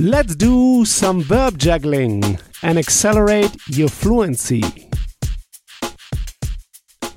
[0.00, 4.62] Let's do some verb juggling and accelerate your fluency.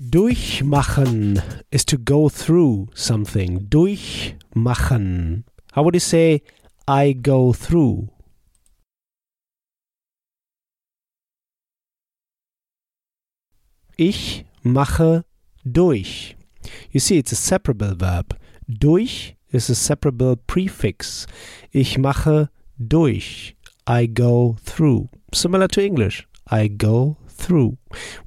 [0.02, 3.68] Durchmachen is to go through something.
[3.70, 5.44] Durchmachen.
[5.74, 6.42] How would you say
[6.88, 8.10] I go through?
[13.96, 15.24] Ich mache
[15.72, 16.36] durch.
[16.90, 18.36] You see, it's a separable verb.
[18.68, 21.28] Durch is a separable prefix.
[21.72, 22.50] Ich mache
[22.88, 23.56] durch.
[23.88, 25.10] I go through.
[25.34, 26.28] Similar to English.
[26.50, 27.78] I go through.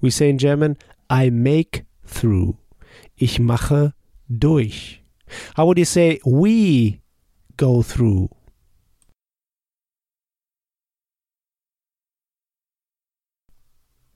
[0.00, 0.76] We say in German,
[1.10, 2.56] I make through.
[3.16, 3.92] Ich mache
[4.28, 5.02] durch.
[5.56, 7.00] How would you say we
[7.56, 8.28] go through?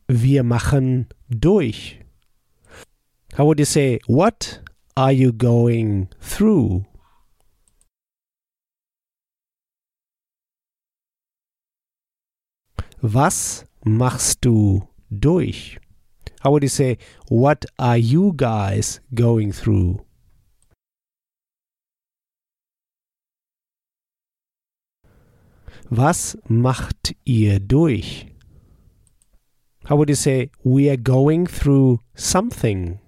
[0.09, 2.01] Wir machen durch.
[3.37, 4.61] How would you say what
[4.97, 6.88] are you going through?
[13.01, 15.79] Was machst du durch?
[16.43, 20.05] How would you say, What are you guys going through?
[25.91, 28.27] Was macht ihr durch?
[29.85, 32.99] How would you say, We are going through something?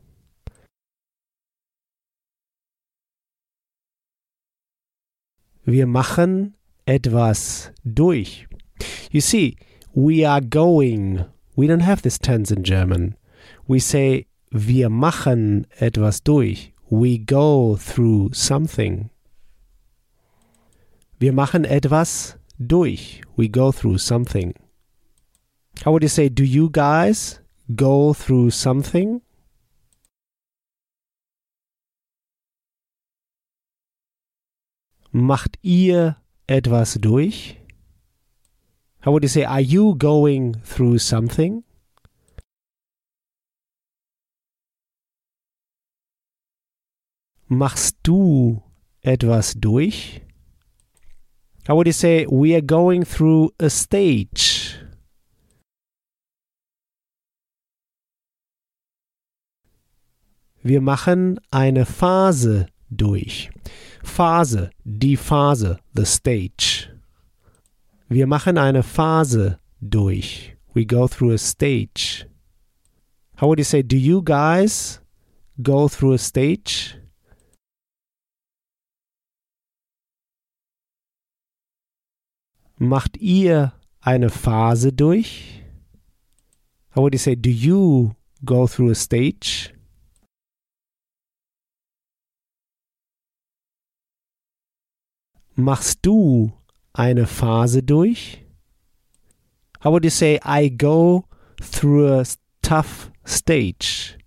[5.65, 6.55] Wir machen
[6.87, 8.47] etwas durch.
[9.11, 9.57] You see,
[9.95, 11.25] we are going.
[11.57, 13.17] We don't have this tense in German.
[13.67, 16.73] We say, wir machen etwas durch.
[16.91, 19.11] We go through something.
[21.19, 23.23] Wir machen etwas durch.
[23.37, 24.55] We go through something.
[25.85, 27.41] How would you say, do you guys
[27.75, 29.23] go through something?
[35.13, 37.60] Macht ihr etwas durch?
[39.03, 41.65] How would you say, are you going through something?
[47.49, 48.63] Machst du
[49.03, 50.21] etwas durch?
[51.67, 54.77] How would you say, we are going through a stage?
[60.63, 63.51] Wir machen eine Phase durch.
[64.05, 66.90] Phase, die Phase, the stage.
[68.13, 70.57] Wir machen eine Phase durch.
[70.75, 72.27] We go through a stage.
[73.37, 75.01] How would you say, do you guys
[75.63, 77.01] go through a stage?
[82.79, 85.63] Macht ihr eine Phase durch?
[86.97, 89.73] How would you say, do you go through a stage?
[95.55, 96.53] Machst du
[96.93, 98.45] eine Phase durch?
[99.83, 101.25] How would you say, I go
[101.61, 102.25] through a
[102.63, 104.19] tough stage?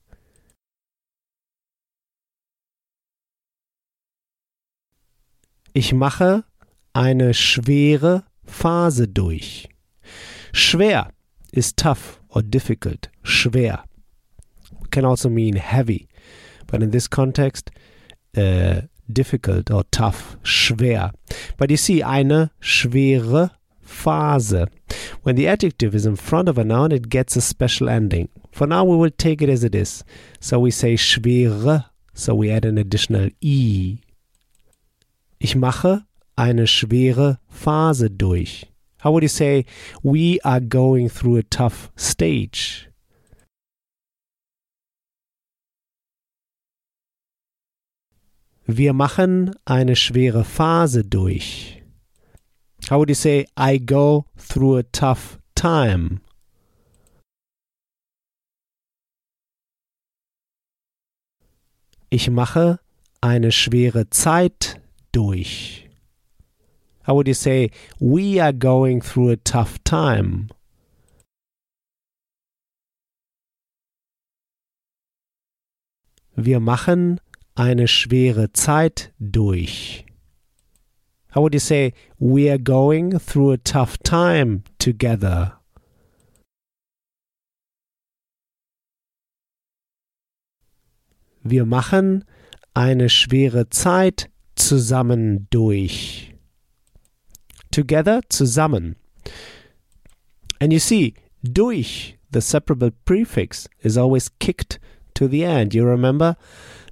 [5.76, 6.44] Ich mache
[6.94, 9.70] eine schwere Phase durch.
[10.54, 11.12] Schwer
[11.52, 13.10] is tough or difficult.
[13.24, 13.84] Schwer
[14.92, 16.08] can also mean heavy,
[16.68, 17.72] but in this context,
[18.38, 18.82] uh,
[19.12, 21.12] difficult or tough, schwer.
[21.58, 24.66] But you see, eine schwere Phase.
[25.24, 28.30] When the adjective is in front of a noun, it gets a special ending.
[28.52, 30.04] For now, we will take it as it is.
[30.40, 34.00] So we say schwere, so we add an additional i.
[35.40, 36.06] Ich mache
[36.38, 38.66] eine schwere Phase durch.
[39.00, 39.66] How would you say,
[40.02, 42.88] we are going through a tough stage?
[48.66, 51.84] Wir machen eine schwere Phase durch.
[52.90, 56.22] How would you say, I go through a tough time?
[62.10, 62.80] Ich mache
[63.20, 64.80] eine schwere Zeit
[65.12, 65.90] durch.
[67.06, 67.70] How would you say,
[68.00, 70.48] we are going through a tough time?
[76.36, 77.20] Wir machen
[77.56, 80.06] eine schwere Zeit durch.
[81.34, 85.60] How would you say, we are going through a tough time together?
[91.44, 92.24] Wir machen
[92.74, 96.34] eine schwere Zeit zusammen durch.
[97.72, 98.96] Together, zusammen.
[100.60, 104.80] And you see, durch, the separable prefix, is always kicked
[105.16, 105.74] to the end.
[105.74, 106.38] You remember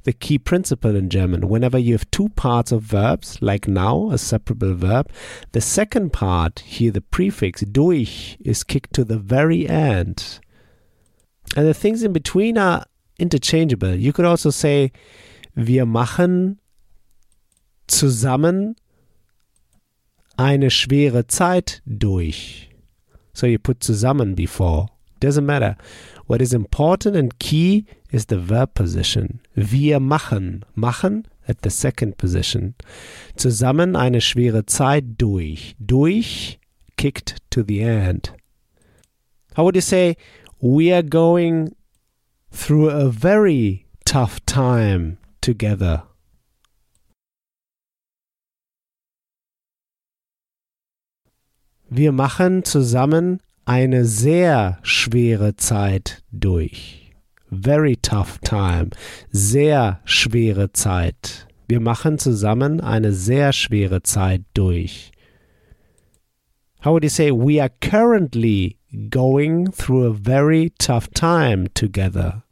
[0.04, 1.48] the key principle in German.
[1.48, 5.10] Whenever you have two parts of verbs, like now, a separable verb,
[5.52, 10.40] the second part, here the prefix durch, is kicked to the very end.
[11.56, 12.86] And the things in between are
[13.20, 13.96] interchangeable.
[13.96, 14.92] You could also say,
[15.56, 16.58] wir machen
[17.88, 18.76] zusammen
[20.38, 22.70] eine schwere Zeit durch.
[23.34, 24.88] So you put zusammen before.
[25.22, 25.78] Doesn't matter.
[26.26, 29.40] What is important and key is the verb position.
[29.56, 30.66] Wir machen.
[30.74, 32.74] Machen at the second position.
[33.36, 35.76] Zusammen eine schwere Zeit durch.
[35.80, 36.60] Durch
[36.98, 38.34] kicked to the end.
[39.56, 40.18] How would you say,
[40.60, 41.76] we are going
[42.52, 46.04] through a very tough time together?
[51.90, 57.12] Wir machen zusammen eine sehr schwere Zeit durch.
[57.50, 58.90] Very tough time.
[59.32, 61.48] Sehr schwere Zeit.
[61.68, 65.12] Wir machen zusammen eine sehr schwere Zeit durch.
[66.84, 68.78] How would you say we are currently
[69.10, 72.44] going through a very tough time together?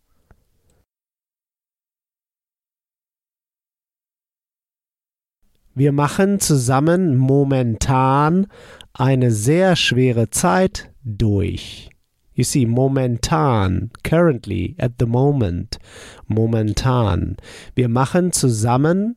[5.80, 8.48] Wir machen zusammen momentan
[8.92, 11.90] eine sehr schwere Zeit durch.
[12.34, 15.80] You see, momentan, currently, at the moment,
[16.28, 17.38] momentan.
[17.76, 19.16] Wir machen zusammen,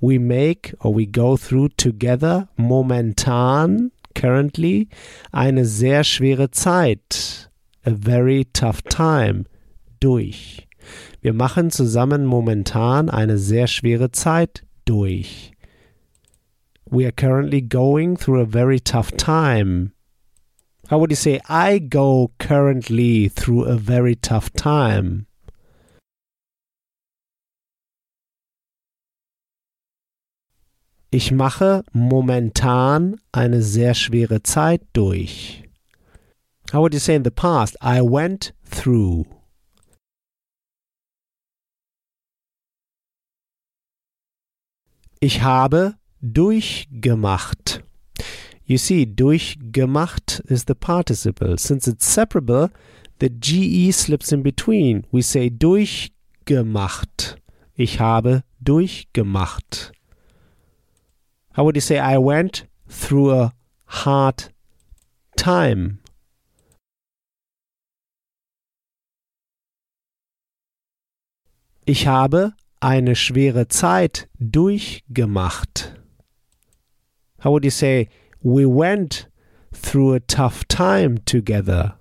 [0.00, 4.88] we make or we go through together, momentan, currently,
[5.30, 7.48] eine sehr schwere Zeit,
[7.84, 9.44] a very tough time,
[10.00, 10.66] durch.
[11.20, 15.52] Wir machen zusammen momentan eine sehr schwere Zeit durch.
[16.92, 19.92] We are currently going through a very tough time.
[20.88, 25.26] How would you say, I go currently through a very tough time?
[31.12, 35.62] Ich mache momentan eine sehr schwere Zeit durch.
[36.72, 37.76] How would you say in the past?
[37.80, 39.26] I went through.
[45.20, 47.82] Ich habe durchgemacht.
[48.64, 51.58] You see, durchgemacht is the participle.
[51.58, 52.70] Since it's separable,
[53.18, 55.06] the GE slips in between.
[55.10, 57.36] We say durchgemacht.
[57.74, 59.92] Ich habe durchgemacht.
[61.56, 63.54] How would you say I went through a
[63.86, 64.52] hard
[65.36, 65.98] time?
[71.84, 75.99] Ich habe eine schwere Zeit durchgemacht.
[77.40, 78.08] How would you say,
[78.42, 79.26] we went
[79.72, 81.96] through a tough time together?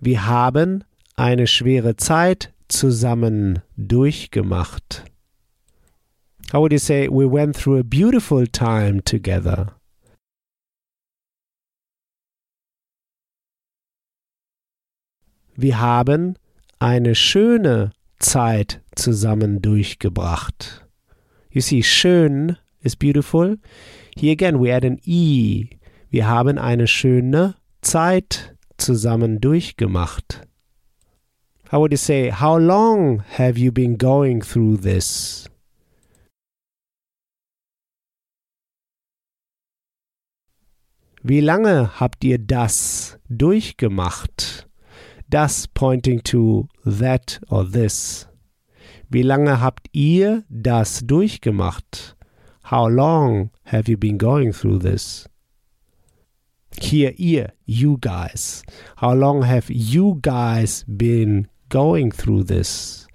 [0.00, 0.84] Wir haben
[1.16, 5.04] eine schwere Zeit zusammen durchgemacht.
[6.52, 9.74] How would you say, we went through a beautiful time together?
[15.56, 16.36] Wir haben
[16.78, 17.90] eine schöne
[18.20, 20.86] Zeit zusammen durchgebracht.
[21.50, 23.58] You see, schön is beautiful.
[24.16, 25.70] Here again we add an i.
[26.10, 30.42] Wir haben eine schöne Zeit zusammen durchgemacht.
[31.70, 35.48] How would you say, how long have you been going through this?
[41.22, 44.66] Wie lange habt ihr das durchgemacht?
[45.28, 48.27] Das pointing to that or this.
[49.10, 52.14] Wie lange habt ihr das durchgemacht?
[52.70, 55.26] How long have you been going through this?
[56.78, 58.62] Here, ihr, you guys.
[59.00, 63.08] How long have you guys been going through this?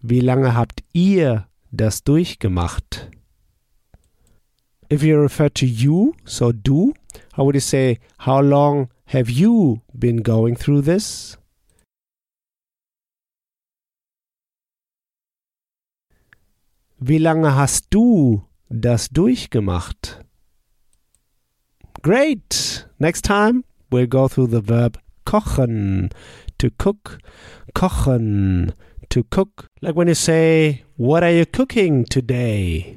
[0.00, 3.10] Wie lange habt ihr das durchgemacht?
[4.88, 6.94] If you refer to you, so du,
[7.36, 11.36] how would you say, how long have you been going through this?
[16.98, 20.24] Wie lange hast du das durchgemacht?
[22.02, 22.88] Great!
[22.98, 26.10] Next time we'll go through the verb kochen,
[26.56, 27.18] to cook,
[27.74, 28.72] kochen,
[29.10, 29.68] to cook.
[29.82, 32.96] Like when you say, What are you cooking today?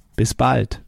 [0.21, 0.83] Bis bald.